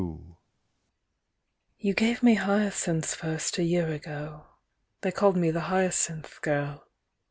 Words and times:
_"You 1.77 1.93
gave 1.93 2.23
me 2.23 2.33
hyacinths 2.33 3.13
first 3.13 3.59
a 3.59 3.63
year 3.63 3.89
ago; 3.89 4.47
"They 5.01 5.11
called 5.11 5.37
me 5.37 5.51
the 5.51 5.59
hyacinth 5.69 6.41
girl." 6.41 6.87